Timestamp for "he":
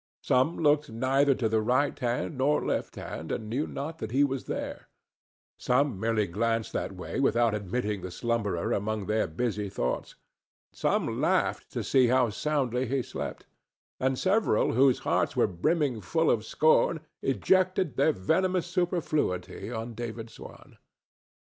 4.09-4.23, 12.87-13.03